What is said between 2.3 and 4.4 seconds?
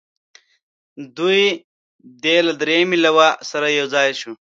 له دریمې لواء سره یو ځای شي.